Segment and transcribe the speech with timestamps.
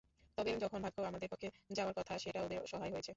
[0.37, 1.47] তবে যখন ভাগ্য আমাদের পক্ষে
[1.71, 3.09] যাওয়ার কথা, সেটা ওদের সহায় হয়েছে।